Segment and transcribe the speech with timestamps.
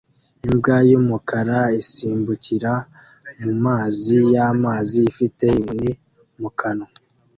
[0.47, 2.73] Imbwa y'umukara isimbukira
[3.43, 5.91] mu mazi y'amazi ifite inkoni
[6.41, 6.87] mu kanwa